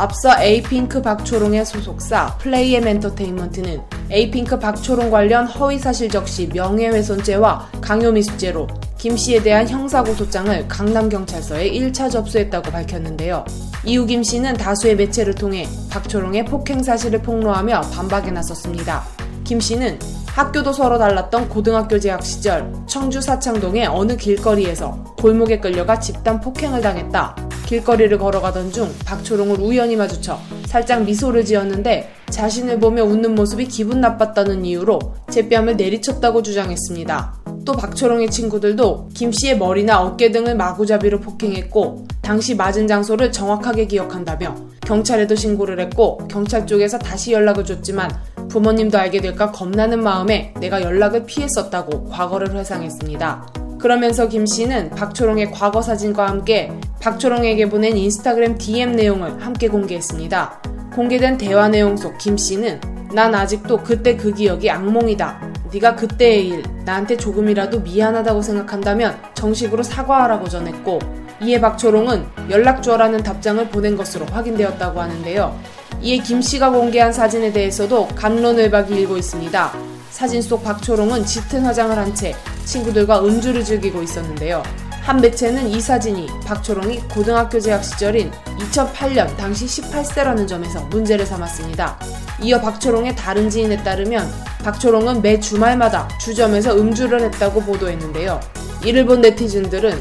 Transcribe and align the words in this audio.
앞서 0.00 0.30
에이핑크 0.40 1.02
박초롱의 1.02 1.66
소속사 1.66 2.38
플레이엠 2.38 2.88
엔터테인먼트는 2.88 3.82
에이핑크 4.10 4.58
박초롱 4.58 5.10
관련 5.10 5.46
허위사실 5.46 6.08
적시 6.08 6.48
명예훼손죄와 6.54 7.68
강요미수죄로 7.82 8.66
김 8.96 9.14
씨에 9.14 9.42
대한 9.42 9.68
형사고소장을 9.68 10.68
강남경찰서에 10.68 11.70
1차 11.72 12.10
접수했다고 12.10 12.70
밝혔는데요. 12.70 13.44
이후 13.84 14.06
김 14.06 14.22
씨는 14.22 14.54
다수의 14.54 14.96
매체를 14.96 15.34
통해 15.34 15.68
박초롱의 15.90 16.46
폭행 16.46 16.82
사실을 16.82 17.20
폭로하며 17.20 17.82
반박에 17.92 18.30
나섰습니다. 18.30 19.04
김 19.44 19.60
씨는 19.60 19.98
학교도 20.28 20.72
서로 20.72 20.96
달랐던 20.96 21.50
고등학교 21.50 22.00
재학 22.00 22.24
시절 22.24 22.72
청주 22.86 23.20
사창동의 23.20 23.86
어느 23.88 24.16
길거리에서 24.16 25.14
골목에 25.18 25.60
끌려가 25.60 26.00
집단 26.00 26.40
폭행을 26.40 26.80
당했다. 26.80 27.49
길거리를 27.70 28.18
걸어가던 28.18 28.72
중 28.72 28.92
박초롱을 29.04 29.60
우연히 29.60 29.94
마주쳐 29.94 30.40
살짝 30.66 31.04
미소를 31.04 31.44
지었는데 31.44 32.10
자신을 32.28 32.80
보며 32.80 33.04
웃는 33.04 33.36
모습이 33.36 33.66
기분 33.68 34.00
나빴다는 34.00 34.64
이유로 34.64 34.98
제 35.30 35.48
뺨을 35.48 35.76
내리쳤다고 35.76 36.42
주장했습니다. 36.42 37.34
또 37.64 37.72
박초롱의 37.72 38.30
친구들도 38.30 39.10
김 39.14 39.30
씨의 39.30 39.58
머리나 39.58 40.02
어깨 40.02 40.32
등을 40.32 40.56
마구잡이로 40.56 41.20
폭행했고 41.20 42.06
당시 42.22 42.56
맞은 42.56 42.88
장소를 42.88 43.30
정확하게 43.30 43.86
기억한다며 43.86 44.56
경찰에도 44.80 45.36
신고를 45.36 45.78
했고 45.78 46.18
경찰 46.26 46.66
쪽에서 46.66 46.98
다시 46.98 47.30
연락을 47.30 47.64
줬지만 47.64 48.10
부모님도 48.48 48.98
알게 48.98 49.20
될까 49.20 49.52
겁나는 49.52 50.02
마음에 50.02 50.52
내가 50.58 50.82
연락을 50.82 51.24
피했었다고 51.24 52.06
과거를 52.06 52.52
회상했습니다. 52.56 53.59
그러면서 53.80 54.28
김 54.28 54.44
씨는 54.44 54.90
박초롱의 54.90 55.52
과거 55.52 55.80
사진과 55.80 56.28
함께 56.28 56.70
박초롱에게 57.00 57.70
보낸 57.70 57.96
인스타그램 57.96 58.58
DM 58.58 58.92
내용을 58.92 59.42
함께 59.42 59.68
공개했습니다. 59.68 60.62
공개된 60.94 61.38
대화 61.38 61.68
내용 61.68 61.96
속 61.96 62.18
김 62.18 62.36
씨는 62.36 62.80
난 63.14 63.34
아직도 63.34 63.78
그때 63.78 64.16
그 64.16 64.34
기억이 64.34 64.70
악몽이다. 64.70 65.50
네가 65.72 65.96
그때의 65.96 66.48
일 66.48 66.62
나한테 66.84 67.16
조금이라도 67.16 67.80
미안하다고 67.80 68.42
생각한다면 68.42 69.16
정식으로 69.34 69.82
사과하라고 69.82 70.48
전했고 70.48 70.98
이에 71.42 71.60
박초롱은 71.60 72.26
연락 72.50 72.82
줘라는 72.82 73.22
답장을 73.22 73.66
보낸 73.68 73.96
것으로 73.96 74.26
확인되었다고 74.26 75.00
하는데요. 75.00 75.58
이에 76.02 76.18
김 76.18 76.42
씨가 76.42 76.70
공개한 76.70 77.12
사진에 77.12 77.52
대해서도 77.52 78.08
감론을박이 78.08 78.94
일고 78.94 79.16
있습니다. 79.16 79.89
사진 80.10 80.42
속 80.42 80.62
박초롱은 80.62 81.24
짙은 81.24 81.64
화장을 81.64 81.96
한 81.96 82.14
채 82.14 82.34
친구들과 82.64 83.20
음주를 83.24 83.64
즐기고 83.64 84.02
있었는데요. 84.02 84.62
한 85.02 85.20
매체는 85.20 85.68
이 85.68 85.80
사진이 85.80 86.28
박초롱이 86.44 87.08
고등학교 87.08 87.58
재학 87.58 87.82
시절인 87.84 88.30
2008년 88.58 89.34
당시 89.36 89.64
18세라는 89.66 90.46
점에서 90.46 90.80
문제를 90.86 91.24
삼았습니다. 91.24 91.98
이어 92.42 92.60
박초롱의 92.60 93.16
다른 93.16 93.48
지인에 93.48 93.82
따르면 93.82 94.30
박초롱은 94.64 95.22
매 95.22 95.40
주말마다 95.40 96.08
주점에서 96.18 96.76
음주를 96.76 97.22
했다고 97.22 97.62
보도했는데요. 97.62 98.40
이를 98.84 99.06
본 99.06 99.20
네티즌들은 99.20 99.98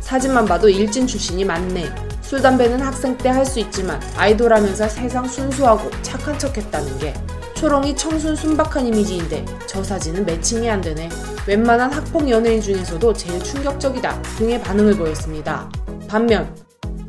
사진만 0.00 0.44
봐도 0.44 0.68
일진 0.68 1.06
출신이 1.06 1.44
많네. 1.44 1.86
술, 2.22 2.40
담배는 2.42 2.80
학생 2.80 3.16
때 3.18 3.28
할 3.28 3.44
수 3.46 3.58
있지만 3.60 4.00
아이돌 4.16 4.52
하면서 4.52 4.88
세상 4.88 5.26
순수하고 5.26 5.90
착한 6.02 6.38
척 6.38 6.56
했다는 6.56 6.98
게 6.98 7.14
초롱이 7.56 7.96
청순 7.96 8.36
순박한 8.36 8.86
이미지인데 8.86 9.44
저 9.66 9.82
사진은 9.82 10.26
매칭이 10.26 10.68
안 10.68 10.80
되네. 10.82 11.08
웬만한 11.46 11.90
학폭 11.90 12.28
연예인 12.28 12.60
중에서도 12.60 13.12
제일 13.14 13.42
충격적이다 13.42 14.22
등의 14.38 14.60
반응을 14.60 14.94
보였습니다. 14.96 15.70
반면 16.06 16.54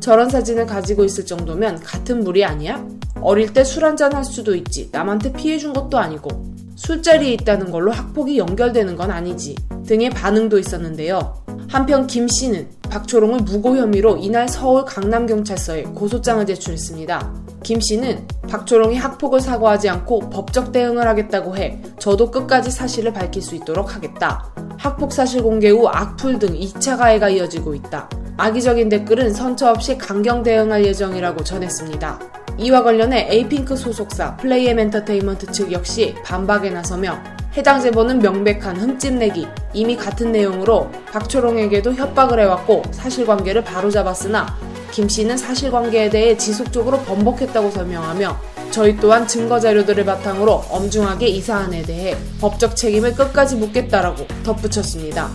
저런 0.00 0.30
사진을 0.30 0.66
가지고 0.66 1.04
있을 1.04 1.26
정도면 1.26 1.80
같은 1.80 2.24
물이 2.24 2.44
아니야? 2.46 2.82
어릴 3.20 3.52
때 3.52 3.62
술 3.62 3.84
한잔 3.84 4.14
할 4.14 4.24
수도 4.24 4.54
있지. 4.54 4.88
남한테 4.90 5.32
피해준 5.34 5.74
것도 5.74 5.98
아니고. 5.98 6.30
술자리에 6.76 7.32
있다는 7.34 7.70
걸로 7.70 7.90
학폭이 7.92 8.38
연결되는 8.38 8.96
건 8.96 9.10
아니지. 9.10 9.54
등의 9.86 10.10
반응도 10.10 10.58
있었는데요. 10.58 11.44
한편 11.68 12.06
김 12.06 12.26
씨는 12.26 12.68
박초롱을 12.88 13.40
무고 13.40 13.76
혐의로 13.76 14.16
이날 14.16 14.48
서울 14.48 14.86
강남경찰서에 14.86 15.82
고소장을 15.82 16.46
제출했습니다. 16.46 17.34
김 17.68 17.82
씨는 17.82 18.26
박초롱이 18.48 18.96
학폭을 18.96 19.42
사과하지 19.42 19.90
않고 19.90 20.30
법적 20.30 20.72
대응을 20.72 21.06
하겠다고 21.06 21.54
해 21.58 21.78
저도 21.98 22.30
끝까지 22.30 22.70
사실을 22.70 23.12
밝힐 23.12 23.42
수 23.42 23.54
있도록 23.56 23.94
하겠다. 23.94 24.50
학폭 24.78 25.12
사실 25.12 25.42
공개 25.42 25.68
후 25.68 25.86
악플 25.86 26.38
등 26.38 26.58
2차 26.58 26.96
가해가 26.96 27.28
이어지고 27.28 27.74
있다. 27.74 28.08
악의적인 28.38 28.88
댓글은 28.88 29.34
선처 29.34 29.68
없이 29.68 29.98
강경 29.98 30.44
대응할 30.44 30.82
예정이라고 30.86 31.44
전했습니다. 31.44 32.18
이와 32.56 32.82
관련해 32.84 33.28
에이핑크 33.30 33.76
소속사 33.76 34.38
플레이엠 34.38 34.78
엔터테인먼트 34.78 35.52
측 35.52 35.70
역시 35.70 36.14
반박에 36.24 36.70
나서며 36.70 37.18
해당 37.54 37.82
제보는 37.82 38.20
명백한 38.20 38.76
흠집내기, 38.76 39.46
이미 39.74 39.94
같은 39.94 40.32
내용으로 40.32 40.90
박초롱에게도 41.12 41.92
협박을 41.92 42.40
해왔고 42.40 42.82
사실관계를 42.92 43.64
바로잡았으나 43.64 44.46
김 44.90 45.08
씨는 45.08 45.36
사실관계에 45.36 46.10
대해 46.10 46.36
지속적으로 46.36 46.98
번복했다고 47.00 47.70
설명하며 47.70 48.40
저희 48.70 48.96
또한 48.96 49.26
증거 49.26 49.58
자료들을 49.58 50.04
바탕으로 50.04 50.64
엄중하게 50.68 51.28
이 51.28 51.40
사안에 51.40 51.82
대해 51.82 52.16
법적 52.40 52.76
책임을 52.76 53.14
끝까지 53.14 53.56
묻겠다라고 53.56 54.26
덧붙였습니다. 54.44 55.30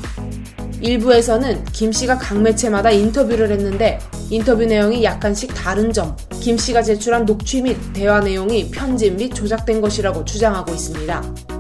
일부에서는 0.82 1.64
김 1.72 1.92
씨가 1.92 2.18
각 2.18 2.42
매체마다 2.42 2.92
인터뷰를 2.92 3.52
했는데 3.52 4.00
인터뷰 4.30 4.66
내용이 4.66 5.04
약간씩 5.04 5.54
다른 5.54 5.94
점, 5.94 6.16
김 6.42 6.58
씨가 6.58 6.82
제출한 6.82 7.26
녹취 7.26 7.62
및 7.62 7.78
대화 7.94 8.20
내용이 8.20 8.70
편집 8.70 9.16
및 9.16 9.34
조작된 9.34 9.80
것이라고 9.80 10.26
주장하고 10.26 10.74
있습니다. 10.74 11.53